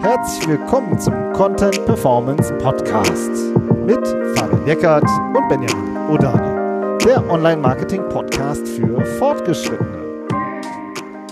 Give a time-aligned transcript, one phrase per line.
[0.00, 3.30] Herzlich willkommen zum Content Performance Podcast
[3.84, 10.26] mit Fabian Eckert und Benjamin Odani, der Online-Marketing-Podcast für Fortgeschrittene.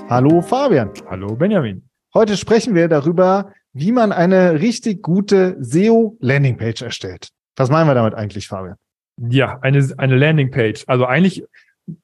[0.09, 0.91] Hallo Fabian.
[1.09, 1.89] Hallo Benjamin.
[2.13, 7.31] Heute sprechen wir darüber, wie man eine richtig gute SEO-Landingpage erstellt.
[7.57, 8.77] Was meinen wir damit eigentlich, Fabian?
[9.17, 10.85] Ja, eine, eine Landingpage.
[10.87, 11.45] Also eigentlich,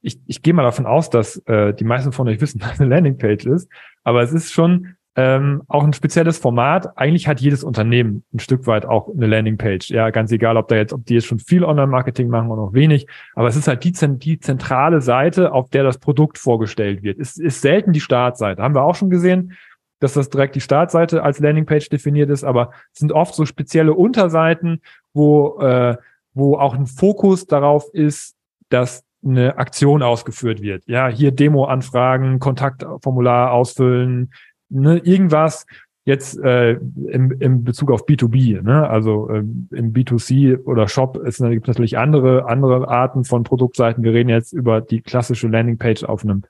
[0.03, 2.89] ich, ich gehe mal davon aus, dass äh, die meisten von euch wissen, was eine
[2.89, 3.69] Landingpage ist,
[4.05, 6.98] aber es ist schon ähm, auch ein spezielles Format.
[6.98, 9.88] Eigentlich hat jedes Unternehmen ein Stück weit auch eine Landingpage.
[9.88, 12.74] Ja, ganz egal, ob da jetzt, ob die jetzt schon viel Online-Marketing machen oder noch
[12.74, 13.07] wenig.
[13.34, 17.18] Aber es ist halt die, die zentrale Seite, auf der das Produkt vorgestellt wird.
[17.18, 18.62] Es ist selten die Startseite.
[18.62, 19.55] Haben wir auch schon gesehen,
[20.01, 22.45] dass das direkt die Startseite als Landingpage definiert ist.
[22.45, 24.82] Aber es sind oft so spezielle Unterseiten,
[25.15, 25.96] wo, äh,
[26.34, 28.37] wo auch ein Fokus darauf ist,
[28.68, 30.84] dass eine Aktion ausgeführt wird.
[30.87, 34.33] Ja, hier Demo-Anfragen, Kontaktformular ausfüllen,
[34.69, 35.66] ne, irgendwas
[36.07, 38.88] jetzt äh, im, im Bezug auf B2B, ne?
[38.88, 44.05] also ähm, im B2C oder Shop ist, gibt natürlich andere, andere Arten von Produktseiten.
[44.05, 46.45] Wir reden jetzt über die klassische Landingpage auf einem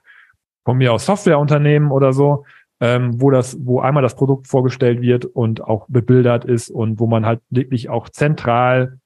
[0.67, 2.45] von mir aus Softwareunternehmen oder so,
[2.81, 7.07] ähm, wo das, wo einmal das Produkt vorgestellt wird und auch bebildert ist und wo
[7.07, 8.99] man halt wirklich auch zentral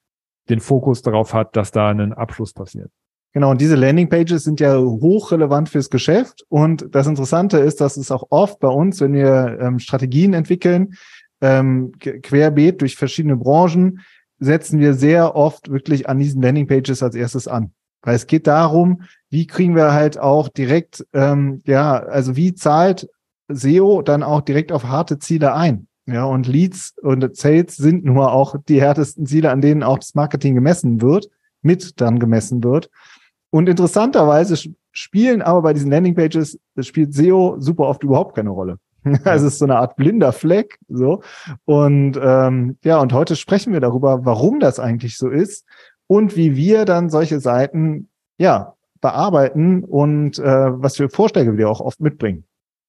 [0.48, 2.90] den Fokus darauf hat, dass da ein Abschluss passiert.
[3.32, 6.44] Genau, und diese Landingpages sind ja hochrelevant fürs Geschäft.
[6.48, 10.94] Und das Interessante ist, dass es auch oft bei uns, wenn wir ähm, Strategien entwickeln,
[11.40, 14.00] ähm, querbeet durch verschiedene Branchen,
[14.40, 17.72] setzen wir sehr oft wirklich an diesen Landingpages als erstes an.
[18.02, 23.08] Weil es geht darum, wie kriegen wir halt auch direkt, ähm, ja, also wie zahlt
[23.48, 25.86] SEO dann auch direkt auf harte Ziele ein.
[26.06, 30.14] Ja, und Leads und Sales sind nur auch die härtesten Ziele, an denen auch das
[30.14, 31.28] Marketing gemessen wird,
[31.62, 32.90] mit dann gemessen wird.
[33.50, 34.56] Und interessanterweise
[34.92, 38.78] spielen aber bei diesen Landingpages, das spielt SEO super oft überhaupt keine Rolle.
[39.24, 41.22] Also es ist so eine Art blinder Fleck, so.
[41.64, 45.64] Und ähm, ja, und heute sprechen wir darüber, warum das eigentlich so ist
[46.06, 51.80] und wie wir dann solche Seiten ja bearbeiten und äh, was für Vorschläge wir auch
[51.80, 52.44] oft mitbringen.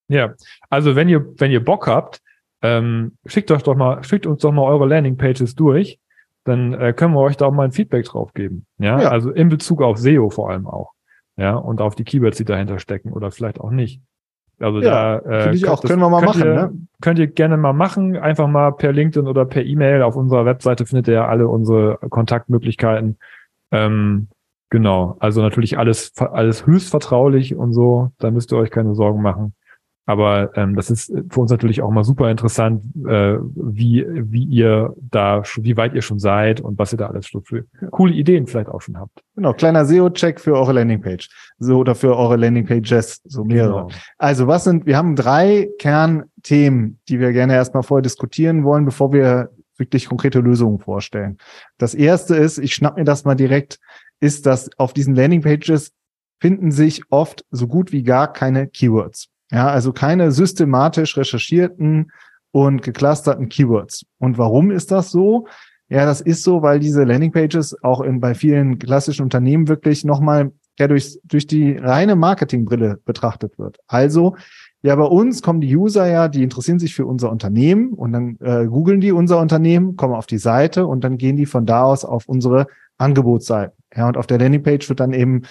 [0.09, 0.33] Ja,
[0.69, 2.22] also wenn ihr wenn ihr Bock habt,
[2.61, 6.00] ähm, schickt euch doch mal, schickt uns doch mal eure Landingpages durch
[6.44, 8.66] dann äh, können wir euch da auch mal ein Feedback drauf geben.
[8.78, 9.00] Ja?
[9.00, 10.94] ja, also in Bezug auf SEO vor allem auch.
[11.38, 14.02] Ja, und auf die Keywords, die dahinter stecken oder vielleicht auch nicht.
[14.59, 16.41] Also ja, da äh, ich auch, können wir mal machen.
[16.41, 16.74] Ihr, ne?
[17.02, 18.16] Könnt ihr gerne mal machen.
[18.16, 20.03] Einfach mal per LinkedIn oder per E-Mail.
[20.03, 23.18] Auf unserer Webseite findet ihr ja alle unsere Kontaktmöglichkeiten.
[23.72, 24.28] Ähm,
[24.69, 25.16] genau.
[25.19, 28.12] Also natürlich alles, alles höchst vertraulich und so.
[28.19, 29.56] Da müsst ihr euch keine Sorgen machen.
[30.11, 34.94] Aber ähm, das ist für uns natürlich auch mal super interessant, äh, wie, wie ihr
[34.99, 38.67] da, wie weit ihr schon seid und was ihr da alles für coole Ideen vielleicht
[38.67, 39.23] auch schon habt.
[39.38, 41.29] Genau, kleiner SEO-Check für eure Landingpage.
[41.59, 43.88] So oder für eure Landingpages, so mehrere.
[43.88, 43.99] Genau.
[44.17, 49.13] Also was sind, wir haben drei Kernthemen, die wir gerne erstmal vorher diskutieren wollen, bevor
[49.13, 51.38] wir wirklich konkrete Lösungen vorstellen.
[51.78, 53.79] Das erste ist, ich schnapp mir das mal direkt,
[54.19, 55.93] ist, dass auf diesen Landingpages
[56.41, 59.30] finden sich oft so gut wie gar keine Keywords.
[59.51, 62.12] Ja, also keine systematisch recherchierten
[62.51, 64.06] und geclusterten Keywords.
[64.17, 65.47] Und warum ist das so?
[65.89, 70.51] Ja, das ist so, weil diese Landingpages auch in, bei vielen klassischen Unternehmen wirklich nochmal
[70.79, 73.78] ja, durch, durch die reine Marketingbrille betrachtet wird.
[73.88, 74.35] Also,
[74.84, 78.38] ja, bei uns kommen die User ja, die interessieren sich für unser Unternehmen und dann
[78.40, 81.84] äh, googeln die unser Unternehmen, kommen auf die Seite und dann gehen die von da
[81.84, 82.67] aus auf unsere
[82.97, 83.75] Angebotsseiten.
[83.95, 85.44] Ja, und auf der Landingpage wird dann eben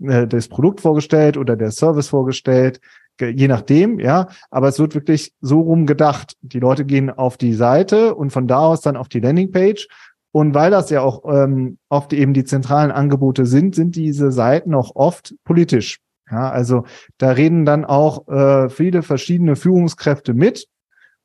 [0.00, 2.80] äh, das Produkt vorgestellt oder der Service vorgestellt,
[3.20, 6.34] je nachdem, ja, aber es wird wirklich so rum gedacht.
[6.40, 9.88] Die Leute gehen auf die Seite und von da aus dann auf die Landingpage.
[10.30, 14.74] Und weil das ja auch ähm, oft eben die zentralen Angebote sind, sind diese Seiten
[14.74, 16.00] auch oft politisch.
[16.30, 16.84] Ja, also
[17.16, 20.66] da reden dann auch äh, viele verschiedene Führungskräfte mit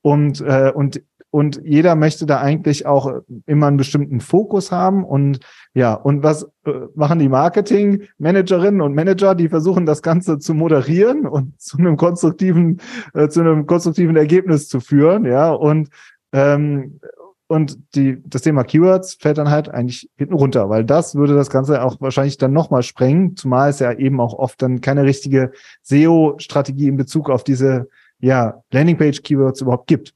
[0.01, 1.01] und äh, und
[1.33, 3.11] und jeder möchte da eigentlich auch
[3.47, 5.39] immer einen bestimmten Fokus haben und
[5.73, 9.33] ja, und was äh, machen die Marketing-Managerinnen und Manager?
[9.33, 12.81] Die versuchen das Ganze zu moderieren und zu einem konstruktiven,
[13.15, 15.89] äh, zu einem konstruktiven Ergebnis zu führen, ja, und
[16.33, 16.99] ähm,
[17.47, 21.49] und die, das Thema Keywords fällt dann halt eigentlich hinten runter, weil das würde das
[21.49, 25.51] Ganze auch wahrscheinlich dann nochmal sprengen, zumal es ja eben auch oft dann keine richtige
[25.81, 30.13] SEO-Strategie in Bezug auf diese ja, Landingpage-Keywords überhaupt gibt.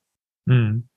[0.47, 0.87] Hm.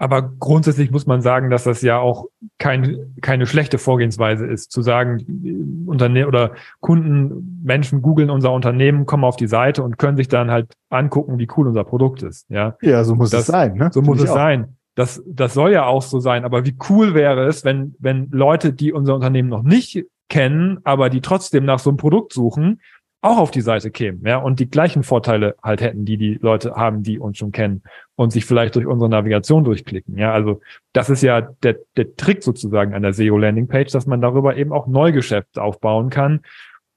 [0.00, 2.24] Aber grundsätzlich muss man sagen, dass das ja auch
[2.58, 9.24] kein, keine schlechte Vorgehensweise ist, zu sagen, Unternehmen oder Kunden, Menschen googeln unser Unternehmen, kommen
[9.24, 12.48] auf die Seite und können sich dann halt angucken, wie cool unser Produkt ist.
[12.48, 13.74] Ja, ja so muss das, es sein.
[13.74, 13.90] Ne?
[13.92, 14.36] So muss es auch.
[14.36, 14.78] sein.
[14.94, 16.46] Das, das soll ja auch so sein.
[16.46, 21.10] Aber wie cool wäre es, wenn, wenn Leute, die unser Unternehmen noch nicht kennen, aber
[21.10, 22.80] die trotzdem nach so einem Produkt suchen,
[23.22, 26.74] auch auf die Seite kämen, ja, und die gleichen Vorteile halt hätten, die die Leute
[26.74, 27.82] haben, die uns schon kennen
[28.16, 30.60] und sich vielleicht durch unsere Navigation durchklicken, ja, also
[30.92, 34.56] das ist ja der, der Trick sozusagen an der SEO Landing Page, dass man darüber
[34.56, 36.40] eben auch Neugeschäft aufbauen kann,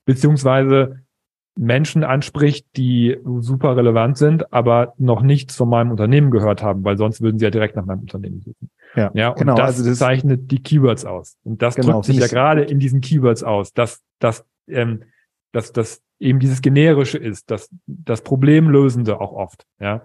[0.06, 1.04] beziehungsweise
[1.56, 6.98] Menschen anspricht, die super relevant sind, aber noch nichts von meinem Unternehmen gehört haben, weil
[6.98, 8.70] sonst würden sie ja direkt nach meinem Unternehmen suchen.
[8.96, 9.56] Ja, ja und genau.
[9.56, 11.38] Das, also das zeichnet die Keywords aus.
[11.44, 15.04] Und das genau, drückt sich ja gerade in diesen Keywords aus, dass, dass, ähm,
[15.52, 19.66] dass, dass eben dieses Generische ist, dass das Problemlösende auch oft.
[19.80, 20.02] Ja.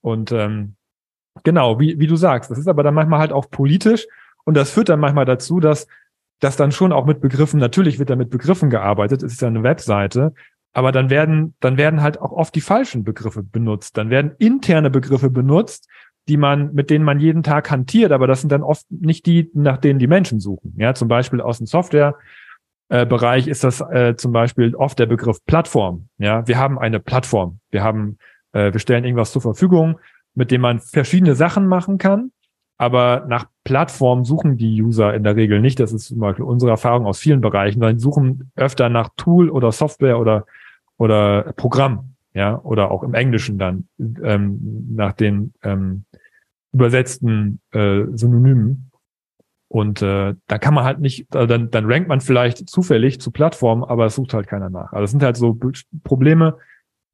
[0.00, 0.76] Und ähm,
[1.42, 4.06] genau, wie, wie du sagst, das ist aber dann manchmal halt auch politisch
[4.44, 5.86] und das führt dann manchmal dazu, dass
[6.40, 9.48] dass dann schon auch mit Begriffen, natürlich wird da mit Begriffen gearbeitet, es ist ja
[9.48, 10.34] eine Webseite,
[10.72, 13.96] aber dann werden, dann werden halt auch oft die falschen Begriffe benutzt.
[13.96, 15.88] Dann werden interne Begriffe benutzt,
[16.28, 19.50] die man, mit denen man jeden Tag hantiert, aber das sind dann oft nicht die,
[19.54, 20.74] nach denen die Menschen suchen.
[20.76, 21.66] Ja, zum Beispiel aus dem
[22.88, 26.08] Softwarebereich ist das äh, zum Beispiel oft der Begriff Plattform.
[26.18, 27.58] Ja, wir haben eine Plattform.
[27.70, 28.18] Wir haben,
[28.52, 29.98] äh, wir stellen irgendwas zur Verfügung,
[30.34, 32.32] mit dem man verschiedene Sachen machen kann.
[32.78, 35.80] Aber nach Plattform suchen die User in der Regel nicht.
[35.80, 39.72] Das ist zum Beispiel unsere Erfahrung aus vielen Bereichen, sondern suchen öfter nach Tool oder
[39.72, 40.44] Software oder
[40.98, 46.04] oder Programm, ja, oder auch im Englischen dann ähm, nach den ähm,
[46.72, 48.90] übersetzten äh, Synonymen.
[49.68, 53.30] Und äh, da kann man halt nicht, also dann, dann rankt man vielleicht zufällig zu
[53.30, 54.92] Plattformen, aber es sucht halt keiner nach.
[54.92, 55.58] Also das sind halt so
[56.04, 56.58] Probleme,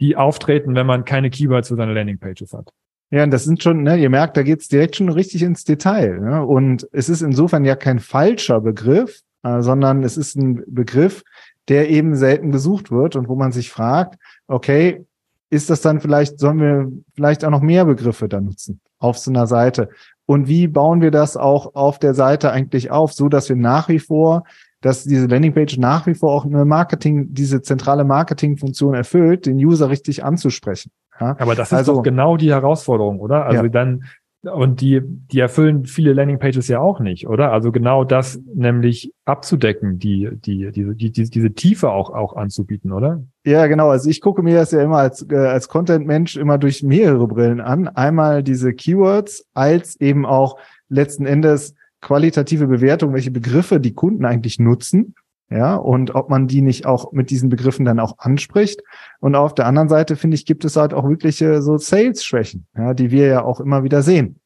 [0.01, 2.71] die auftreten, wenn man keine Keywords für seine Landingpages hat.
[3.11, 6.19] Ja, und das sind schon, ne, ihr merkt, da geht's direkt schon richtig ins Detail.
[6.21, 6.45] Ne?
[6.45, 11.23] Und es ist insofern ja kein falscher Begriff, äh, sondern es ist ein Begriff,
[11.69, 15.05] der eben selten gesucht wird und wo man sich fragt, okay,
[15.51, 19.31] ist das dann vielleicht, sollen wir vielleicht auch noch mehr Begriffe da nutzen auf so
[19.31, 19.89] einer Seite?
[20.27, 23.89] Und wie bauen wir das auch auf der Seite eigentlich auf, so dass wir nach
[23.89, 24.45] wie vor,
[24.81, 29.91] dass diese Landingpage nach wie vor auch eine Marketing, diese zentrale Marketingfunktion erfüllt, den User
[29.91, 30.91] richtig anzusprechen.
[31.21, 31.37] Ja?
[31.39, 33.47] Aber das ist also, doch genau die Herausforderung, oder?
[33.47, 33.69] Also ja.
[33.69, 34.05] dann
[34.43, 37.53] und die, die erfüllen viele Landingpages ja auch nicht, oder?
[37.53, 42.93] Also genau das nämlich abzudecken, die, die, diese, die, die, diese Tiefe auch, auch anzubieten,
[42.93, 43.23] oder?
[43.45, 43.91] Ja, genau.
[43.91, 47.61] Also ich gucke mir das ja immer als, äh, als Content-Mensch immer durch mehrere Brillen
[47.61, 47.87] an.
[47.87, 50.59] Einmal diese Keywords als eben auch
[50.89, 55.15] letzten Endes qualitative Bewertung, welche Begriffe die Kunden eigentlich nutzen
[55.53, 58.81] ja, und ob man die nicht auch mit diesen Begriffen dann auch anspricht.
[59.21, 62.95] Und auf der anderen Seite, finde ich, gibt es halt auch wirkliche so Sales-Schwächen, ja,
[62.95, 64.41] die wir ja auch immer wieder sehen.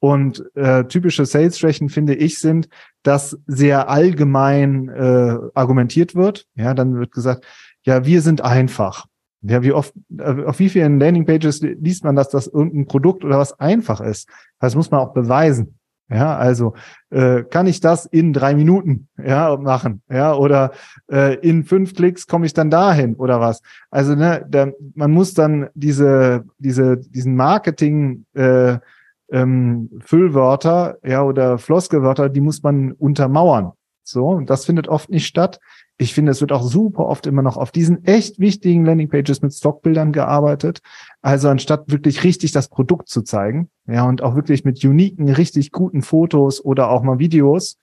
[0.00, 2.68] Und äh, typische Sales-Schwächen, finde ich, sind,
[3.02, 6.46] dass sehr allgemein äh, argumentiert wird.
[6.54, 7.46] Ja, dann wird gesagt,
[7.82, 9.06] ja, wir sind einfach.
[9.42, 13.38] Ja, wie oft, äh, auf wie vielen Landingpages liest man, dass das irgendein Produkt oder
[13.38, 14.28] was einfach ist?
[14.60, 15.77] Das muss man auch beweisen.
[16.10, 16.72] Ja, also
[17.10, 20.72] äh, kann ich das in drei Minuten ja machen, ja, oder
[21.12, 23.60] äh, in fünf Klicks komme ich dann dahin oder was?
[23.90, 28.78] Also ne, da, man muss dann diese diese diesen Marketing äh,
[29.30, 33.72] ähm, Füllwörter ja oder Floskelwörter, die muss man untermauern.
[34.02, 35.60] So, und das findet oft nicht statt.
[36.00, 39.52] Ich finde, es wird auch super oft immer noch auf diesen echt wichtigen Landingpages mit
[39.52, 40.80] Stockbildern gearbeitet.
[41.22, 45.72] Also anstatt wirklich richtig das Produkt zu zeigen, ja, und auch wirklich mit uniken, richtig
[45.72, 47.78] guten Fotos oder auch mal Videos.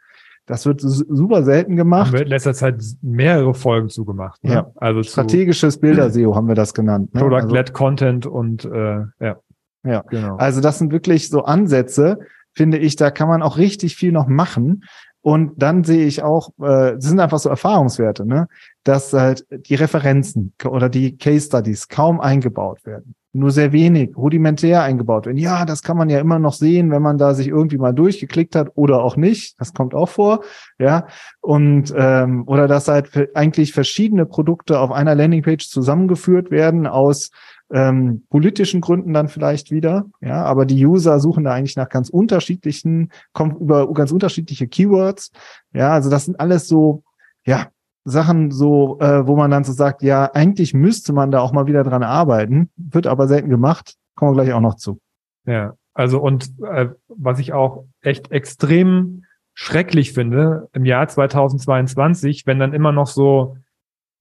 [0.46, 2.08] Das wird super selten gemacht.
[2.08, 4.44] Haben wir in letzter Zeit mehrere Folgen zugemacht.
[4.44, 4.54] Ne?
[4.54, 7.14] Ja, also strategisches Bilderseo haben wir das genannt.
[7.14, 7.20] Ne?
[7.20, 9.38] Product-led also, Content und äh, ja.
[9.84, 10.36] Ja, genau.
[10.38, 12.20] Also das sind wirklich so Ansätze,
[12.54, 14.84] finde ich, da kann man auch richtig viel noch machen.
[15.26, 18.48] Und dann sehe ich auch, äh, sind einfach so Erfahrungswerte, ne,
[18.84, 23.16] dass halt die Referenzen oder die Case Studies kaum eingebaut werden.
[23.34, 25.38] Nur sehr wenig, rudimentär eingebaut werden.
[25.38, 28.56] Ja, das kann man ja immer noch sehen, wenn man da sich irgendwie mal durchgeklickt
[28.56, 29.60] hat oder auch nicht.
[29.60, 30.44] Das kommt auch vor,
[30.78, 31.08] ja.
[31.42, 37.32] Und ähm, oder dass halt eigentlich verschiedene Produkte auf einer Landingpage zusammengeführt werden aus
[37.72, 40.06] ähm, politischen Gründen dann vielleicht wieder.
[40.22, 45.32] Ja, aber die User suchen da eigentlich nach ganz unterschiedlichen, kommen über ganz unterschiedliche Keywords.
[45.74, 47.04] Ja, also das sind alles so,
[47.46, 47.68] ja,
[48.04, 51.66] Sachen so, äh, wo man dann so sagt, ja, eigentlich müsste man da auch mal
[51.66, 53.96] wieder dran arbeiten, wird aber selten gemacht.
[54.16, 55.00] Kommen wir gleich auch noch zu.
[55.46, 59.24] Ja, also und äh, was ich auch echt extrem
[59.56, 63.58] schrecklich finde im Jahr 2022, wenn dann immer noch so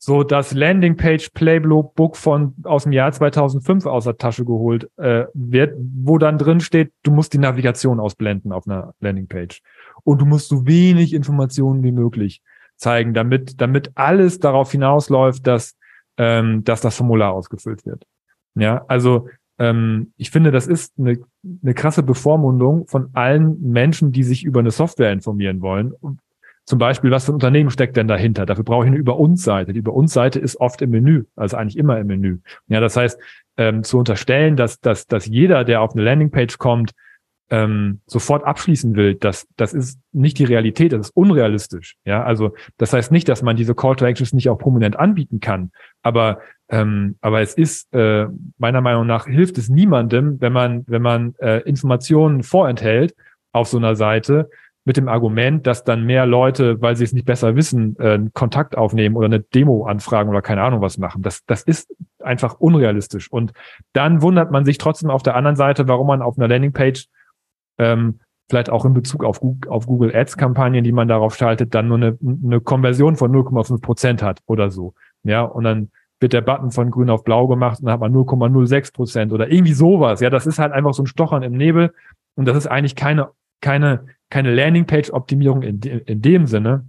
[0.04, 5.74] so das Landingpage Playbook von aus dem Jahr 2005 aus der Tasche geholt äh, wird,
[5.78, 9.62] wo dann drin steht, du musst die Navigation ausblenden auf einer Landingpage
[10.02, 12.42] und du musst so wenig Informationen wie möglich
[12.76, 15.74] zeigen, damit damit alles darauf hinausläuft, dass
[16.18, 18.04] ähm, dass das Formular ausgefüllt wird.
[18.56, 21.18] Ja, also ähm, ich finde, das ist eine,
[21.62, 25.94] eine krasse Bevormundung von allen Menschen, die sich über eine Software informieren wollen
[26.64, 28.46] zum Beispiel, was für ein Unternehmen steckt denn dahinter?
[28.46, 29.72] Dafür brauche ich eine Über uns Seite.
[29.72, 32.38] Die Über uns Seite ist oft im Menü, also eigentlich immer im Menü.
[32.68, 33.18] Ja, das heißt,
[33.56, 36.92] ähm, zu unterstellen, dass, dass, dass jeder, der auf eine Landingpage kommt,
[37.50, 41.96] ähm, sofort abschließen will, das, das ist nicht die Realität, das ist unrealistisch.
[42.04, 45.40] Ja, also das heißt nicht, dass man diese Call to Actions nicht auch prominent anbieten
[45.40, 45.70] kann,
[46.02, 46.40] aber
[46.70, 51.34] ähm, aber es ist äh, meiner Meinung nach hilft es niemandem, wenn man wenn man
[51.38, 53.14] äh, Informationen vorenthält
[53.52, 54.48] auf so einer Seite
[54.84, 58.76] mit dem Argument, dass dann mehr Leute, weil sie es nicht besser wissen, äh, Kontakt
[58.76, 61.22] aufnehmen oder eine Demo anfragen oder keine Ahnung was machen.
[61.22, 63.32] Das, das ist einfach unrealistisch.
[63.32, 63.52] Und
[63.94, 67.08] dann wundert man sich trotzdem auf der anderen Seite, warum man auf einer Landingpage
[67.78, 71.74] ähm, vielleicht auch in Bezug auf Google, auf Google Ads Kampagnen, die man darauf schaltet,
[71.74, 74.94] dann nur eine, eine Konversion von 0,5 Prozent hat oder so.
[75.22, 78.14] Ja, und dann wird der Button von grün auf blau gemacht und dann hat man
[78.14, 80.20] 0,06 Prozent oder irgendwie sowas.
[80.20, 81.92] Ja, das ist halt einfach so ein Stochern im Nebel
[82.34, 86.88] und das ist eigentlich keine, keine, keine Landingpage-Optimierung in, de, in dem Sinne,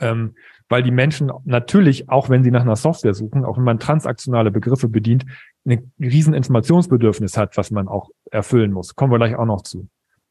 [0.00, 0.34] ähm,
[0.68, 4.50] weil die Menschen natürlich, auch wenn sie nach einer Software suchen, auch wenn man transaktionale
[4.50, 5.24] Begriffe bedient,
[5.64, 8.96] ein riesen Informationsbedürfnis hat, was man auch erfüllen muss.
[8.96, 9.86] Kommen wir gleich auch noch zu.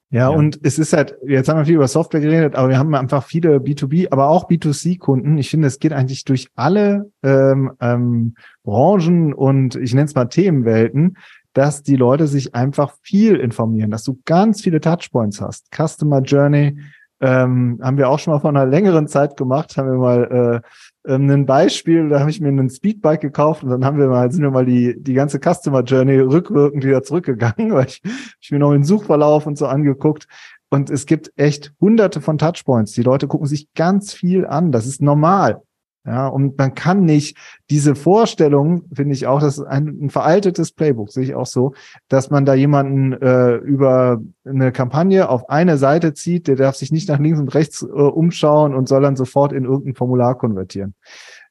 [0.10, 2.78] Ja, ja, und es ist halt, jetzt haben wir viel über Software geredet, aber wir
[2.78, 5.38] haben einfach viele B2B, aber auch B2C-Kunden.
[5.38, 10.26] Ich finde, es geht eigentlich durch alle ähm, ähm, Branchen und ich nenne es mal
[10.26, 11.16] Themenwelten,
[11.54, 15.68] dass die Leute sich einfach viel informieren, dass du ganz viele Touchpoints hast.
[15.76, 16.78] Customer Journey
[17.22, 20.62] ähm, haben wir auch schon mal vor einer längeren Zeit gemacht, haben wir mal
[21.06, 24.08] äh, ähm, ein Beispiel, da habe ich mir einen Speedbike gekauft und dann haben wir
[24.08, 28.02] mal, sind wir mal die, die ganze Customer Journey rückwirkend wieder zurückgegangen, weil ich,
[28.42, 30.28] ich mir noch den Suchverlauf und so angeguckt.
[30.70, 32.94] Und es gibt echt hunderte von Touchpoints.
[32.94, 34.72] Die Leute gucken sich ganz viel an.
[34.72, 35.62] Das ist normal.
[36.06, 37.38] Ja, und man kann nicht
[37.70, 41.74] diese Vorstellung, finde ich auch, das ist ein, ein, veraltetes Playbook, sehe ich auch so,
[42.10, 46.92] dass man da jemanden äh, über eine Kampagne auf eine Seite zieht, der darf sich
[46.92, 50.94] nicht nach links und rechts äh, umschauen und soll dann sofort in irgendein Formular konvertieren.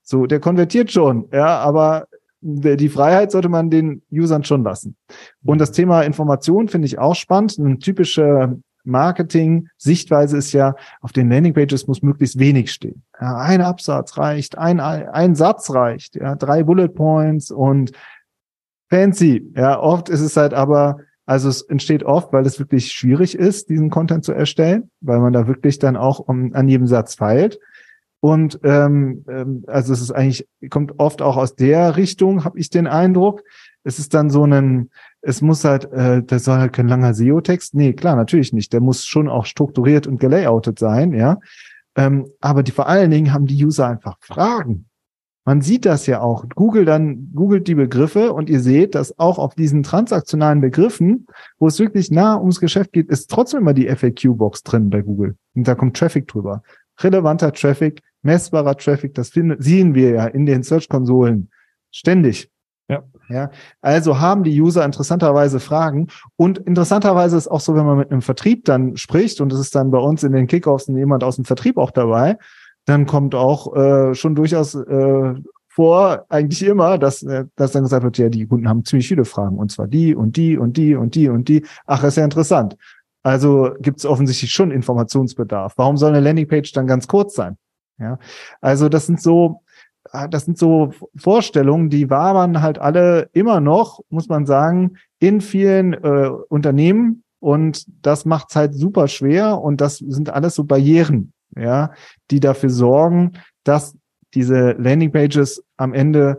[0.03, 2.07] So, der konvertiert schon, ja, aber
[2.43, 4.97] die Freiheit sollte man den Usern schon lassen.
[5.45, 7.57] Und das Thema Information finde ich auch spannend.
[7.59, 13.03] Eine typische Marketing, Sichtweise ist ja, auf den Landingpages muss möglichst wenig stehen.
[13.21, 17.93] Ja, ein Absatz reicht, ein, ein Satz reicht, ja, drei Bullet Points und
[18.91, 19.51] fancy.
[19.55, 23.69] Ja, oft ist es halt aber, also es entsteht oft, weil es wirklich schwierig ist,
[23.69, 27.59] diesen Content zu erstellen, weil man da wirklich dann auch um, an jedem Satz feilt.
[28.21, 32.71] Und ähm, ähm, also es ist eigentlich, kommt oft auch aus der Richtung, habe ich
[32.71, 33.43] den Eindruck.
[33.83, 34.91] Es ist dann so ein,
[35.23, 37.75] es muss halt, äh, das soll halt kein langer SEO-Text.
[37.75, 38.73] Nee, klar, natürlich nicht.
[38.73, 41.39] Der muss schon auch strukturiert und gelayoutet sein, ja.
[41.97, 44.87] Ähm, aber die vor allen Dingen haben die User einfach Fragen.
[45.45, 46.45] Man sieht das ja auch.
[46.55, 51.27] Google dann, googelt die Begriffe und ihr seht, dass auch auf diesen transaktionalen Begriffen,
[51.59, 55.37] wo es wirklich nah ums Geschäft geht, ist trotzdem immer die FAQ-Box drin bei Google.
[55.55, 56.63] Und da kommt Traffic drüber.
[57.01, 61.51] Relevanter Traffic, messbarer Traffic, das finden, sehen wir ja in den Search-Konsolen
[61.91, 62.49] ständig.
[63.33, 63.51] Ja.
[63.81, 66.09] Also haben die User interessanterweise Fragen.
[66.37, 69.75] Und interessanterweise ist auch so, wenn man mit einem Vertrieb dann spricht, und es ist
[69.75, 72.37] dann bei uns in den Kickoffs jemand aus dem Vertrieb auch dabei,
[72.85, 75.35] dann kommt auch äh, schon durchaus äh,
[75.69, 79.25] vor, eigentlich immer, dass, äh, dass dann gesagt wird, ja, die Kunden haben ziemlich viele
[79.25, 79.57] Fragen.
[79.57, 81.65] Und zwar die und die und die und die und die.
[81.87, 82.77] Ach, ist ja interessant.
[83.23, 85.75] Also gibt es offensichtlich schon Informationsbedarf.
[85.77, 87.57] Warum soll eine Landingpage dann ganz kurz sein?
[87.99, 88.19] Ja,
[88.61, 89.61] also das sind so,
[90.31, 95.95] das sind so Vorstellungen, die waren halt alle immer noch, muss man sagen, in vielen
[95.95, 101.33] äh, Unternehmen und das macht es halt super schwer und das sind alles so Barrieren,
[101.57, 101.93] ja,
[102.31, 103.33] die dafür sorgen,
[103.65, 103.97] dass
[104.35, 106.39] diese Landingpages am Ende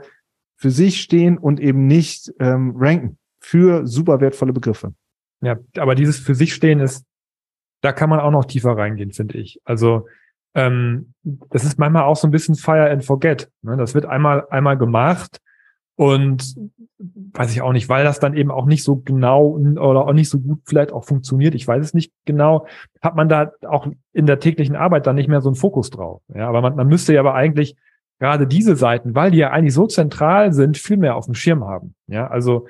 [0.55, 4.93] für sich stehen und eben nicht ähm, ranken für super wertvolle Begriffe.
[5.41, 7.05] Ja, aber dieses für sich stehen ist,
[7.81, 9.59] da kann man auch noch tiefer reingehen, finde ich.
[9.65, 10.07] Also
[10.55, 13.49] ähm, das ist manchmal auch so ein bisschen Fire and Forget.
[13.61, 13.77] Ne?
[13.77, 15.39] Das wird einmal, einmal gemacht
[15.95, 16.55] und
[16.97, 20.29] weiß ich auch nicht, weil das dann eben auch nicht so genau oder auch nicht
[20.29, 22.65] so gut vielleicht auch funktioniert, ich weiß es nicht genau,
[23.01, 26.21] hat man da auch in der täglichen Arbeit dann nicht mehr so einen Fokus drauf.
[26.33, 27.75] Ja, aber man, man müsste ja aber eigentlich
[28.19, 31.65] gerade diese Seiten, weil die ja eigentlich so zentral sind, viel mehr auf dem Schirm
[31.65, 31.95] haben.
[32.07, 32.67] Ja, also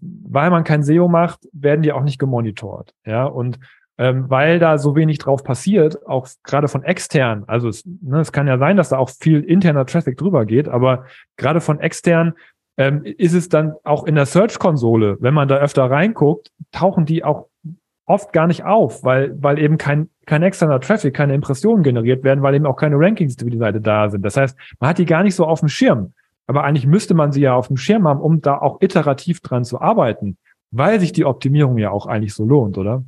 [0.00, 2.94] weil man kein SEO macht, werden die auch nicht gemonitort.
[3.04, 3.58] Ja, und
[4.02, 7.44] ähm, weil da so wenig drauf passiert, auch gerade von extern.
[7.46, 10.68] Also es, ne, es kann ja sein, dass da auch viel interner Traffic drüber geht,
[10.68, 11.04] aber
[11.36, 12.32] gerade von extern
[12.76, 17.22] ähm, ist es dann auch in der Search-Konsole, wenn man da öfter reinguckt, tauchen die
[17.22, 17.46] auch
[18.04, 22.42] oft gar nicht auf, weil, weil eben kein, kein externer Traffic, keine Impressionen generiert werden,
[22.42, 24.24] weil eben auch keine Rankings für die Seite da sind.
[24.24, 26.12] Das heißt, man hat die gar nicht so auf dem Schirm.
[26.48, 29.62] Aber eigentlich müsste man sie ja auf dem Schirm haben, um da auch iterativ dran
[29.62, 30.38] zu arbeiten,
[30.72, 33.04] weil sich die Optimierung ja auch eigentlich so lohnt, oder?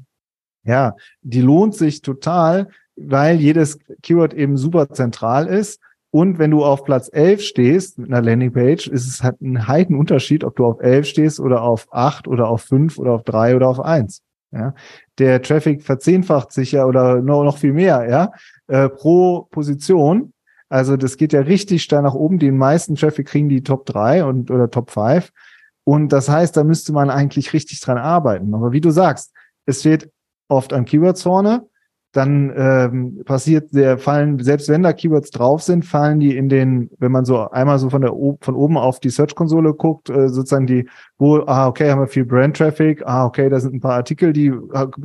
[0.64, 5.80] Ja, die lohnt sich total, weil jedes Keyword eben super zentral ist.
[6.10, 9.96] Und wenn du auf Platz 11 stehst mit einer Landingpage, ist es halt ein heiden
[9.96, 13.56] Unterschied, ob du auf 11 stehst oder auf 8 oder auf 5 oder auf 3
[13.56, 14.22] oder auf 1.
[14.52, 14.74] Ja,
[15.18, 18.30] der Traffic verzehnfacht sich ja oder noch viel mehr, ja,
[18.68, 20.32] äh, pro Position.
[20.68, 22.38] Also das geht ja richtig steil nach oben.
[22.38, 25.32] Die meisten Traffic kriegen die Top 3 und oder Top 5.
[25.82, 28.54] Und das heißt, da müsste man eigentlich richtig dran arbeiten.
[28.54, 29.32] Aber wie du sagst,
[29.66, 30.10] es steht
[30.48, 31.66] oft an Keywords vorne
[32.14, 36.90] dann ähm, passiert der fallen selbst wenn da Keywords drauf sind fallen die in den
[36.98, 40.28] wenn man so einmal so von der von oben auf die Search Konsole guckt äh,
[40.28, 43.80] sozusagen die wo ah okay haben wir viel Brand Traffic ah okay da sind ein
[43.80, 44.52] paar Artikel die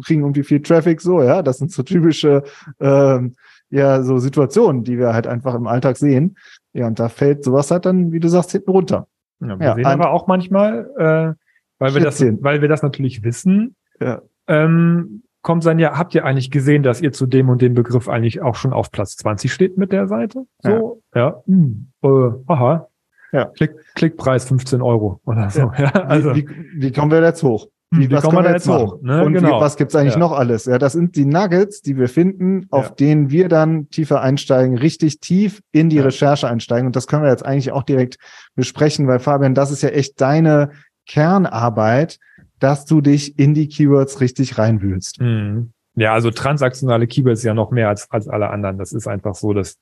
[0.05, 2.43] kriegen irgendwie viel Traffic so ja das sind so typische
[2.79, 3.33] ähm,
[3.71, 6.37] ja so Situationen die wir halt einfach im Alltag sehen.
[6.73, 9.07] Ja und da fällt sowas halt dann wie du sagst hinten runter.
[9.41, 11.33] Ja, wir ja, sehen aber auch manchmal äh,
[11.79, 14.21] weil wir das weil wir das natürlich wissen ja.
[14.47, 18.09] ähm, kommt sein, ja, habt ihr eigentlich gesehen, dass ihr zu dem und dem Begriff
[18.09, 20.45] eigentlich auch schon auf Platz 20 steht mit der Seite?
[20.59, 21.43] So, ja, ja.
[21.45, 22.87] Hm, äh, aha.
[23.31, 23.45] Ja.
[23.45, 25.59] Klick, Klickpreis 15 Euro oder so.
[25.59, 25.73] Ja.
[25.77, 26.35] ja also.
[26.35, 27.67] Wie, wie, wie kommen wir jetzt hoch?
[27.91, 29.01] Wie, wie was kommen wir jetzt hoch?
[29.01, 29.23] Ne?
[29.23, 29.59] Und genau.
[29.61, 30.65] was gibt's eigentlich noch alles?
[30.65, 35.19] Ja, das sind die Nuggets, die wir finden, auf denen wir dann tiefer einsteigen, richtig
[35.21, 35.99] tief in die.
[35.99, 36.85] Recherche einsteigen.
[36.85, 38.17] Und das können wir jetzt eigentlich auch direkt
[38.55, 40.69] besprechen, weil Fabian, das ist ja echt deine
[41.07, 42.19] Kernarbeit,
[42.59, 45.21] dass du dich in die Keywords richtig reinwühlst.
[45.21, 45.71] Mhm.
[45.95, 48.77] Ja, also transaktionale Keywords ja noch mehr als, als alle anderen.
[48.77, 49.77] Das ist einfach so, dass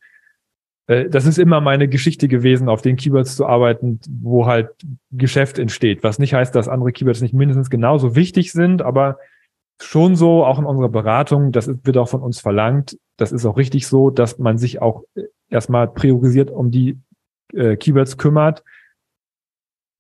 [0.88, 4.69] äh, das ist immer meine Geschichte gewesen, auf den Keywords zu arbeiten, wo halt
[5.12, 6.03] Geschäft entsteht.
[6.03, 9.19] Was nicht heißt, dass andere Keywords nicht mindestens genauso wichtig sind, aber
[9.79, 12.98] schon so, auch in unserer Beratung, das wird auch von uns verlangt.
[13.17, 15.03] Das ist auch richtig so, dass man sich auch
[15.50, 16.98] erstmal priorisiert um die
[17.53, 18.63] äh, Keywords kümmert,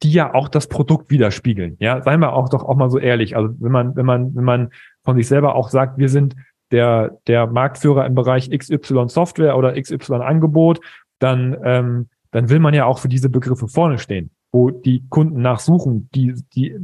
[0.03, 1.75] die ja auch das Produkt widerspiegeln.
[1.79, 3.35] Ja, seien wir auch doch auch mal so ehrlich.
[3.35, 4.69] Also wenn man, wenn man, wenn man
[5.03, 6.35] von sich selber auch sagt, wir sind
[6.71, 10.79] der, der Marktführer im Bereich XY Software oder XY Angebot,
[11.19, 15.41] dann, ähm, dann will man ja auch für diese Begriffe vorne stehen, wo die Kunden
[15.41, 16.75] nachsuchen, die, die,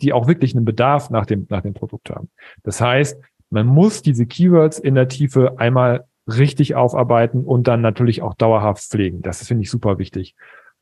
[0.00, 2.30] die auch wirklich einen Bedarf nach dem, nach dem Produkt haben.
[2.62, 8.22] Das heißt, man muss diese Keywords in der Tiefe einmal richtig aufarbeiten und dann natürlich
[8.22, 9.22] auch dauerhaft pflegen.
[9.22, 10.34] Das finde ich super wichtig.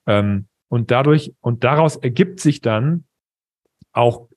[0.07, 3.05] Ähm, und dadurch, und daraus ergibt sich dann
[3.93, 4.29] auch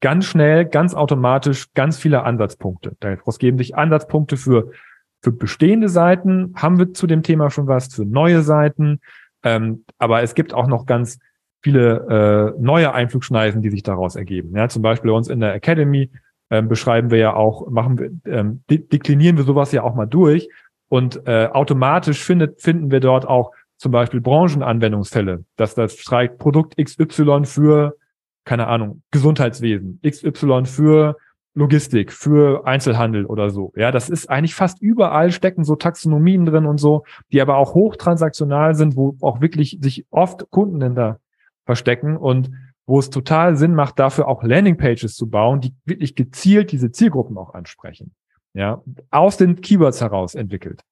[0.00, 2.96] ganz schnell, ganz automatisch ganz viele Ansatzpunkte.
[3.00, 4.72] Daraus geben sich Ansatzpunkte für,
[5.20, 6.54] für bestehende Seiten.
[6.56, 9.00] Haben wir zu dem Thema schon was für neue Seiten?
[9.42, 11.18] Ähm, aber es gibt auch noch ganz
[11.60, 14.56] viele äh, neue Einflugschneisen, die sich daraus ergeben.
[14.56, 16.10] Ja, zum Beispiel bei uns in der Academy
[16.48, 20.48] ähm, beschreiben wir ja auch, machen wir, ähm, deklinieren wir sowas ja auch mal durch
[20.88, 26.76] und äh, automatisch findet, finden wir dort auch zum Beispiel Branchenanwendungsfälle, dass das streikt Produkt
[26.76, 27.96] XY für,
[28.44, 31.16] keine Ahnung, Gesundheitswesen, XY für
[31.54, 33.72] Logistik, für Einzelhandel oder so.
[33.76, 37.74] Ja, das ist eigentlich fast überall stecken so Taxonomien drin und so, die aber auch
[37.74, 41.20] hochtransaktional sind, wo auch wirklich sich oft Kunden hinter
[41.64, 42.50] verstecken und
[42.86, 47.36] wo es total Sinn macht, dafür auch Landingpages zu bauen, die wirklich gezielt diese Zielgruppen
[47.36, 48.14] auch ansprechen.
[48.54, 50.82] Ja, aus den Keywords heraus entwickelt.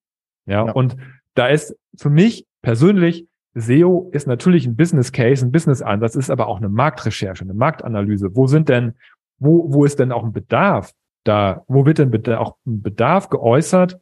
[0.47, 0.73] Ja, ja.
[0.73, 0.97] und
[1.35, 6.31] da ist für mich persönlich, SEO ist natürlich ein Business Case, ein Business Ansatz, ist
[6.31, 8.35] aber auch eine Marktrecherche, eine Marktanalyse.
[8.35, 8.95] Wo sind denn,
[9.39, 11.63] wo, wo ist denn auch ein Bedarf da?
[11.69, 14.01] Wo wird denn auch ein Bedarf geäußert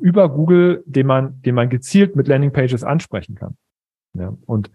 [0.00, 3.56] über Google, den man, den man gezielt mit Landingpages ansprechen kann?
[4.12, 4.70] Ja, und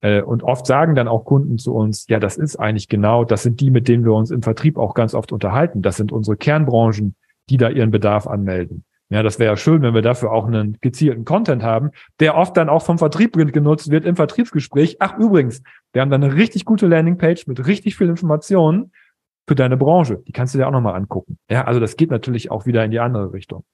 [0.00, 3.42] äh, und oft sagen dann auch Kunden zu uns, ja, das ist eigentlich genau, das
[3.42, 5.82] sind die, mit denen wir uns im Vertrieb auch ganz oft unterhalten.
[5.82, 7.14] Das sind unsere Kernbranchen,
[7.50, 8.86] die da ihren Bedarf anmelden.
[9.10, 11.90] Ja, das wäre ja schön, wenn wir dafür auch einen gezielten Content haben,
[12.20, 14.96] der oft dann auch vom Vertrieb genutzt wird im Vertriebsgespräch.
[15.00, 15.62] Ach, übrigens,
[15.92, 18.92] wir haben da eine richtig gute Landingpage mit richtig viel Informationen
[19.46, 20.22] für deine Branche.
[20.26, 21.38] Die kannst du dir auch nochmal angucken.
[21.50, 23.64] Ja, also das geht natürlich auch wieder in die andere Richtung.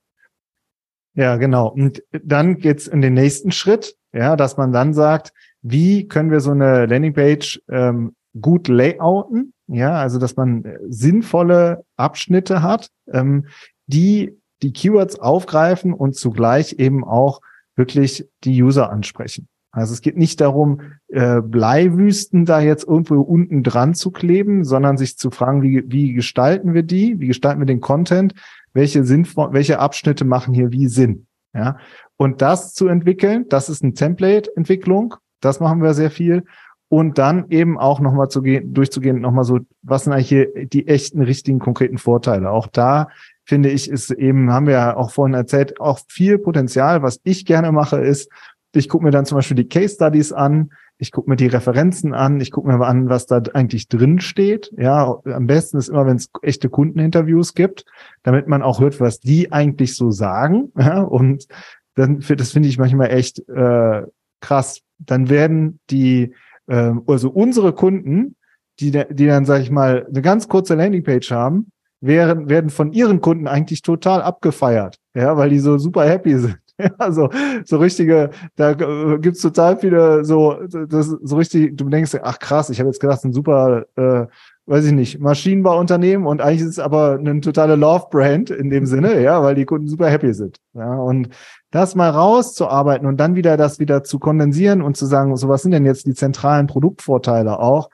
[1.15, 1.69] Ja, genau.
[1.69, 6.41] Und dann geht's in den nächsten Schritt, ja, dass man dann sagt, wie können wir
[6.41, 9.53] so eine Landingpage ähm, gut layouten?
[9.67, 13.47] Ja, also dass man äh, sinnvolle Abschnitte hat, ähm,
[13.87, 17.41] die die Keywords aufgreifen und zugleich eben auch
[17.77, 19.49] wirklich die User ansprechen.
[19.73, 24.97] Also es geht nicht darum, äh, Bleiwüsten da jetzt irgendwo unten dran zu kleben, sondern
[24.97, 28.35] sich zu fragen, wie, wie gestalten wir die, wie gestalten wir den Content,
[28.73, 31.27] welche, sinnvoll, welche Abschnitte machen hier wie Sinn.
[31.55, 31.79] Ja?
[32.17, 36.45] Und das zu entwickeln, das ist eine Template-Entwicklung, das machen wir sehr viel.
[36.89, 40.89] Und dann eben auch nochmal zu gehen, durchzugehen, nochmal so, was sind eigentlich hier die
[40.89, 42.51] echten, richtigen, konkreten Vorteile.
[42.51, 43.07] Auch da
[43.45, 47.03] finde ich, ist eben, haben wir ja auch vorhin erzählt, auch viel Potenzial.
[47.03, 48.31] Was ich gerne mache, ist,
[48.73, 52.13] ich gucke mir dann zum Beispiel die Case Studies an, ich gucke mir die Referenzen
[52.13, 54.71] an, ich gucke mir an, was da eigentlich drin steht.
[54.77, 57.87] Ja, am besten ist immer, wenn es echte Kundeninterviews gibt,
[58.23, 60.73] damit man auch hört, was die eigentlich so sagen.
[60.81, 61.47] Ja, und
[61.95, 64.03] dann, das finde ich manchmal echt äh,
[64.41, 64.81] krass.
[64.99, 66.35] Dann werden die,
[66.67, 68.37] äh, also unsere Kunden,
[68.79, 73.21] die, die dann, sage ich mal, eine ganz kurze Landingpage haben, werden, werden von ihren
[73.21, 76.59] Kunden eigentlich total abgefeiert, ja, weil die so super happy sind.
[76.99, 77.29] Ja, so,
[77.77, 82.89] richtige, da gibt's total viele so, das so richtig, du denkst, ach krass, ich habe
[82.89, 84.25] jetzt gedacht, ein super, äh,
[84.65, 89.21] weiß ich nicht, Maschinenbauunternehmen und eigentlich ist es aber eine totale Love-Brand in dem Sinne,
[89.21, 90.57] ja, weil die Kunden super happy sind.
[90.73, 91.29] Ja, und
[91.71, 95.61] das mal rauszuarbeiten und dann wieder das wieder zu kondensieren und zu sagen, so was
[95.61, 97.91] sind denn jetzt die zentralen Produktvorteile auch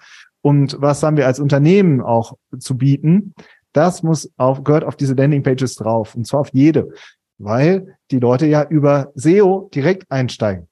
[0.47, 3.35] und was haben wir als Unternehmen auch zu bieten,
[3.77, 6.91] das muss auf, gehört auf diese Landingpages drauf und zwar auf jede,
[7.39, 10.69] weil die Leute ja über SEO direkt einsteigen.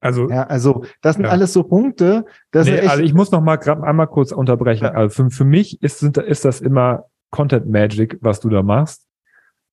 [0.00, 1.30] Also, ja, also das sind ja.
[1.30, 2.26] alles so Punkte.
[2.50, 4.84] Das nee, also ich muss noch mal gerade einmal kurz unterbrechen.
[4.84, 4.90] Ja.
[4.90, 9.06] Also für, für mich ist, sind, ist das immer Content Magic, was du da machst.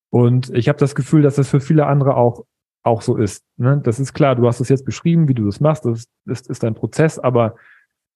[0.10, 2.46] Und ich habe das Gefühl, dass das für viele andere auch
[2.84, 3.44] auch so ist.
[3.58, 3.80] Ne?
[3.84, 4.36] Das ist klar.
[4.36, 5.86] Du hast es jetzt beschrieben, wie du das machst.
[5.86, 7.56] Das ist, ist, ist ein Prozess, aber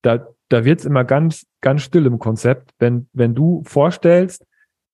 [0.01, 4.45] da da wird's immer ganz ganz still im Konzept, wenn wenn du vorstellst,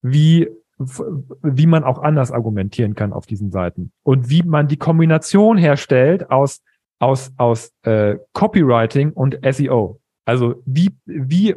[0.02, 5.58] wie wie man auch anders argumentieren kann auf diesen Seiten und wie man die Kombination
[5.58, 6.62] herstellt aus
[7.00, 10.00] aus aus äh, Copywriting und SEO.
[10.26, 11.56] Also wie wie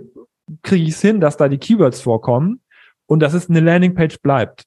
[0.63, 2.61] kriege ich es hin, dass da die Keywords vorkommen
[3.07, 4.65] und dass es eine Landingpage bleibt.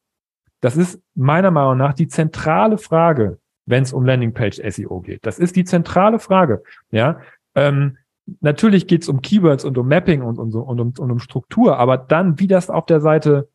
[0.61, 5.25] Das ist meiner Meinung nach die zentrale Frage, wenn es um Landingpage SEO geht.
[5.25, 6.63] Das ist die zentrale Frage.
[6.89, 7.19] Ja,
[7.53, 7.97] ähm,
[8.41, 11.19] natürlich geht es um Keywords und um Mapping und, und, so, und, um, und um
[11.19, 13.49] Struktur, aber dann, wie das auf der Seite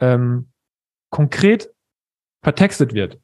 [0.00, 0.48] ähm,
[1.10, 1.72] konkret
[2.42, 3.18] vertextet wird,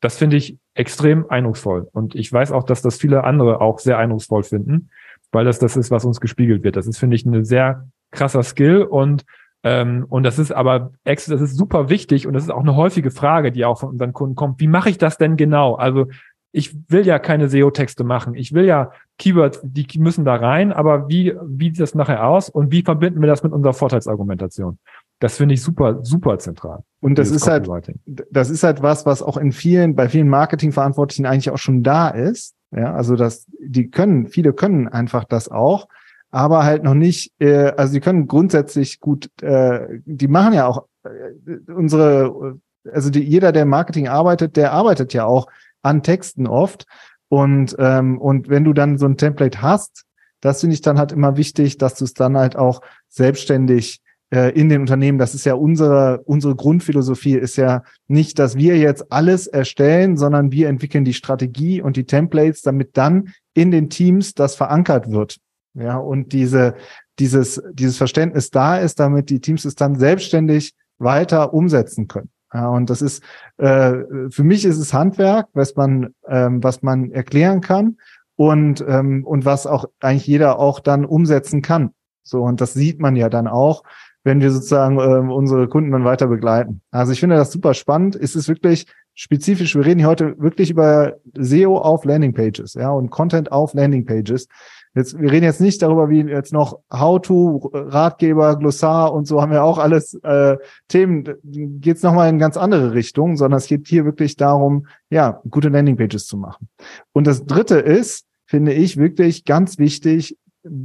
[0.00, 1.88] das finde ich extrem eindrucksvoll.
[1.92, 4.90] Und ich weiß auch, dass das viele andere auch sehr eindrucksvoll finden,
[5.32, 6.76] weil das das ist, was uns gespiegelt wird.
[6.76, 9.24] Das ist, finde ich, ein sehr krasser Skill und
[9.62, 13.10] ähm, und das ist aber das ist super wichtig und das ist auch eine häufige
[13.10, 14.60] Frage, die auch von unseren Kunden kommt.
[14.60, 15.74] Wie mache ich das denn genau?
[15.74, 16.06] Also
[16.52, 18.34] ich will ja keine SEO-Texte machen.
[18.34, 22.48] Ich will ja Keywords, die müssen da rein, aber wie, wie sieht das nachher aus
[22.48, 24.78] und wie verbinden wir das mit unserer Vorteilsargumentation?
[25.20, 26.82] Das finde ich super, super zentral.
[27.00, 27.68] Und das ist halt,
[28.04, 32.08] das ist halt was, was auch in vielen, bei vielen Marketingverantwortlichen eigentlich auch schon da
[32.08, 32.54] ist.
[32.72, 35.88] Ja, also das, die können, viele können einfach das auch,
[36.30, 40.84] aber halt noch nicht, äh, also die können grundsätzlich gut, äh, die machen ja auch
[41.04, 42.58] äh, unsere,
[42.92, 45.46] also die, jeder, der Marketing arbeitet, der arbeitet ja auch
[45.82, 46.86] an Texten oft.
[47.28, 50.04] Und, ähm, und wenn du dann so ein Template hast,
[50.40, 54.52] das finde ich dann halt immer wichtig, dass du es dann halt auch selbstständig äh,
[54.58, 59.10] in den Unternehmen, das ist ja unsere, unsere Grundphilosophie, ist ja nicht, dass wir jetzt
[59.10, 64.34] alles erstellen, sondern wir entwickeln die Strategie und die Templates, damit dann in den Teams
[64.34, 65.38] das verankert wird.
[65.74, 66.74] Ja, und diese,
[67.18, 72.30] dieses, dieses Verständnis da ist, damit die Teams es dann selbstständig weiter umsetzen können.
[72.56, 73.22] Ja, und das ist,
[73.58, 73.92] äh,
[74.30, 77.98] für mich ist es Handwerk, was man, ähm, was man erklären kann
[78.34, 81.90] und, ähm, und was auch eigentlich jeder auch dann umsetzen kann.
[82.22, 83.82] So, und das sieht man ja dann auch,
[84.24, 86.80] wenn wir sozusagen ähm, unsere Kunden dann weiter begleiten.
[86.90, 88.16] Also ich finde das super spannend.
[88.16, 89.76] Es ist wirklich spezifisch.
[89.76, 94.48] Wir reden hier heute wirklich über SEO auf Landingpages, ja, und Content auf Landingpages.
[94.96, 99.52] Jetzt, wir reden jetzt nicht darüber, wie jetzt noch How-to, Ratgeber, Glossar und so haben
[99.52, 100.56] wir auch alles äh,
[100.88, 101.24] Themen.
[101.44, 105.68] Geht es nochmal in ganz andere Richtungen, sondern es geht hier wirklich darum, ja, gute
[105.68, 106.68] Landingpages zu machen.
[107.12, 110.38] Und das dritte ist, finde ich wirklich ganz wichtig,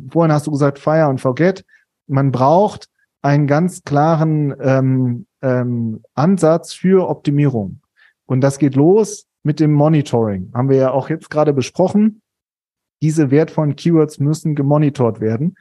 [0.10, 1.64] vorhin hast du gesagt, fire und forget.
[2.08, 2.90] Man braucht
[3.22, 7.80] einen ganz klaren ähm, ähm, Ansatz für Optimierung.
[8.26, 10.52] Und das geht los mit dem Monitoring.
[10.54, 12.22] Haben wir ja auch jetzt gerade besprochen
[13.02, 15.56] diese wertvollen Keywords müssen gemonitort werden.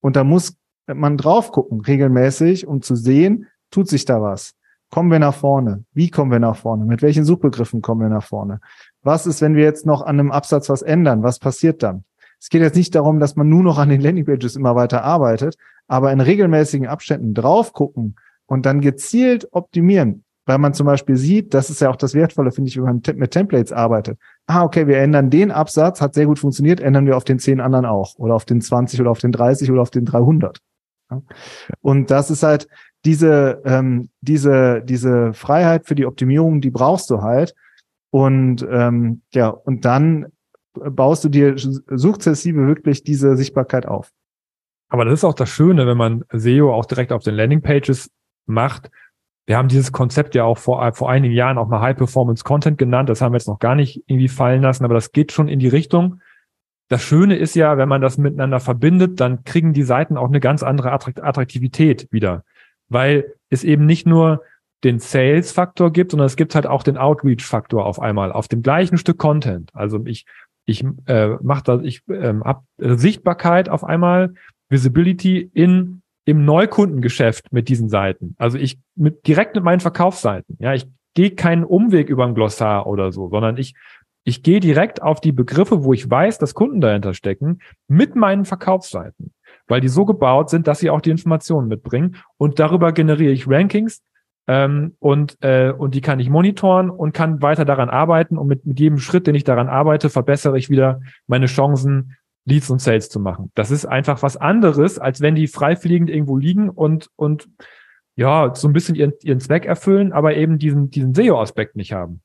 [0.00, 4.54] Und da muss man drauf gucken, regelmäßig, um zu sehen, tut sich da was?
[4.90, 5.84] Kommen wir nach vorne?
[5.92, 6.84] Wie kommen wir nach vorne?
[6.84, 8.60] Mit welchen Suchbegriffen kommen wir nach vorne?
[9.02, 11.22] Was ist, wenn wir jetzt noch an einem Absatz was ändern?
[11.22, 12.04] Was passiert dann?
[12.38, 15.56] Es geht jetzt nicht darum, dass man nur noch an den Landingpages immer weiter arbeitet,
[15.88, 21.54] aber in regelmäßigen Abständen drauf gucken und dann gezielt optimieren weil man zum Beispiel sieht,
[21.54, 24.18] das ist ja auch das Wertvolle, finde ich, wenn man mit Templates arbeitet.
[24.46, 27.60] Ah, okay, wir ändern den Absatz, hat sehr gut funktioniert, ändern wir auf den zehn
[27.60, 30.58] anderen auch oder auf den 20 oder auf den 30 oder auf den 300.
[31.80, 32.68] Und das ist halt
[33.04, 37.54] diese, ähm, diese, diese Freiheit für die Optimierung, die brauchst du halt.
[38.10, 40.26] Und ähm, ja, und dann
[40.72, 44.10] baust du dir sukzessive wirklich diese Sichtbarkeit auf.
[44.88, 48.10] Aber das ist auch das Schöne, wenn man SEO auch direkt auf den Landingpages
[48.46, 48.90] macht,
[49.46, 52.78] wir haben dieses Konzept ja auch vor, vor einigen Jahren auch mal High Performance Content
[52.78, 53.08] genannt.
[53.08, 55.58] Das haben wir jetzt noch gar nicht irgendwie fallen lassen, aber das geht schon in
[55.58, 56.20] die Richtung.
[56.88, 60.40] Das Schöne ist ja, wenn man das miteinander verbindet, dann kriegen die Seiten auch eine
[60.40, 62.44] ganz andere Attraktivität wieder,
[62.88, 64.42] weil es eben nicht nur
[64.82, 68.98] den Sales-Faktor gibt, sondern es gibt halt auch den Outreach-Faktor auf einmal auf dem gleichen
[68.98, 69.70] Stück Content.
[69.74, 70.26] Also ich
[70.66, 74.34] ich äh, mache da ich ähm, hab Sichtbarkeit auf einmal,
[74.70, 78.34] Visibility in im Neukundengeschäft mit diesen Seiten.
[78.38, 80.56] Also ich mit direkt mit meinen Verkaufsseiten.
[80.58, 83.74] Ja, ich gehe keinen Umweg über ein Glossar oder so, sondern ich
[84.26, 87.58] ich gehe direkt auf die Begriffe, wo ich weiß, dass Kunden dahinter stecken,
[87.88, 89.34] mit meinen Verkaufsseiten,
[89.68, 93.46] weil die so gebaut sind, dass sie auch die Informationen mitbringen und darüber generiere ich
[93.46, 94.02] Rankings
[94.46, 98.64] ähm, und äh, und die kann ich monitoren und kann weiter daran arbeiten und mit,
[98.64, 103.08] mit jedem Schritt, den ich daran arbeite, verbessere ich wieder meine Chancen Leads und Sales
[103.08, 103.50] zu machen.
[103.54, 107.48] Das ist einfach was anderes, als wenn die freifliegend irgendwo liegen und, und
[108.16, 112.20] ja, so ein bisschen ihren, ihren Zweck erfüllen, aber eben diesen, diesen SEO-Aspekt nicht haben.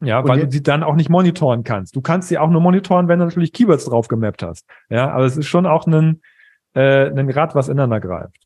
[0.00, 1.96] Ja, weil du sie dann auch nicht monitoren kannst.
[1.96, 4.66] Du kannst sie auch nur monitoren, wenn du natürlich Keywords drauf gemappt hast.
[4.90, 6.20] Ja, aber es ist schon auch ein,
[6.74, 8.44] äh, ein Rad, was ineinander greift.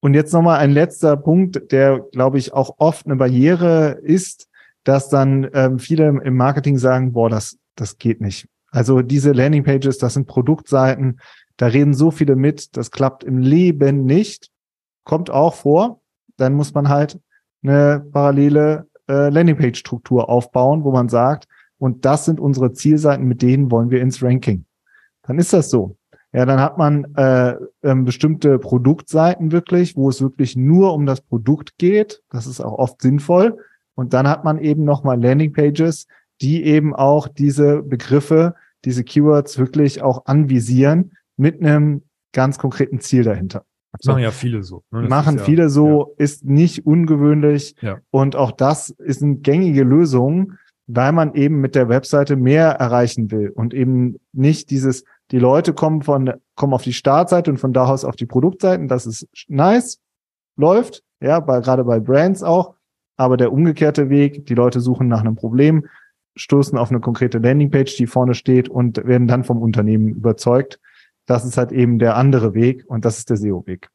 [0.00, 4.48] Und jetzt nochmal ein letzter Punkt, der, glaube ich, auch oft eine Barriere ist,
[4.84, 8.48] dass dann ähm, viele im Marketing sagen, boah, das, das geht nicht.
[8.74, 11.20] Also diese Landingpages, das sind Produktseiten,
[11.56, 14.50] da reden so viele mit, das klappt im Leben nicht.
[15.04, 16.00] Kommt auch vor.
[16.36, 17.20] Dann muss man halt
[17.62, 21.46] eine parallele äh, Landingpage-Struktur aufbauen, wo man sagt,
[21.78, 24.64] und das sind unsere Zielseiten, mit denen wollen wir ins Ranking.
[25.22, 25.96] Dann ist das so.
[26.32, 31.20] Ja, dann hat man äh, ähm, bestimmte Produktseiten wirklich, wo es wirklich nur um das
[31.20, 32.24] Produkt geht.
[32.28, 33.56] Das ist auch oft sinnvoll.
[33.94, 36.08] Und dann hat man eben nochmal Landingpages,
[36.40, 43.24] die eben auch diese Begriffe diese Keywords wirklich auch anvisieren mit einem ganz konkreten Ziel
[43.24, 43.64] dahinter.
[43.92, 44.82] Das machen ja viele so.
[44.90, 45.02] Ne?
[45.02, 46.24] Machen ja, viele so, ja.
[46.24, 47.76] ist nicht ungewöhnlich.
[47.80, 48.00] Ja.
[48.10, 50.54] Und auch das ist eine gängige Lösung,
[50.86, 55.72] weil man eben mit der Webseite mehr erreichen will und eben nicht dieses, die Leute
[55.72, 58.88] kommen von, kommen auf die Startseite und von da aus auf die Produktseiten.
[58.88, 60.00] Das ist nice,
[60.56, 62.74] läuft, ja, bei, gerade bei Brands auch.
[63.16, 65.86] Aber der umgekehrte Weg, die Leute suchen nach einem Problem,
[66.36, 70.80] stoßen auf eine konkrete Landingpage, die vorne steht und werden dann vom Unternehmen überzeugt.
[71.26, 73.88] Das ist halt eben der andere Weg und das ist der SEO-Weg.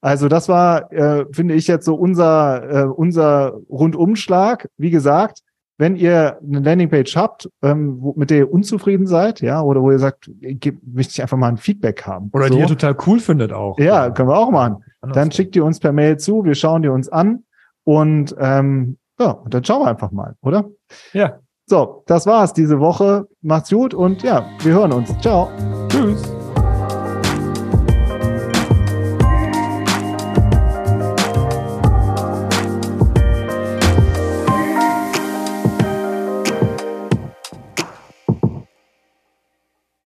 [0.00, 4.68] Also das war, äh, finde ich jetzt so unser, äh, unser Rundumschlag.
[4.76, 5.42] Wie gesagt,
[5.76, 9.90] wenn ihr eine Landingpage habt, ähm, wo, mit der ihr unzufrieden seid, ja, oder wo
[9.90, 12.30] ihr sagt, ich, möchte ich einfach mal ein Feedback haben.
[12.32, 12.54] Oder so.
[12.54, 13.78] die ihr total cool findet auch.
[13.78, 14.84] Ja, können wir auch machen.
[15.00, 17.44] Dann schickt ihr uns per Mail zu, wir schauen die uns an
[17.84, 20.64] und ähm, ja, und dann schauen wir einfach mal, oder?
[21.12, 21.38] Ja.
[21.66, 23.28] So, das war's diese Woche.
[23.42, 25.14] Macht's gut und ja, wir hören uns.
[25.20, 25.50] Ciao.
[25.88, 26.22] Tschüss.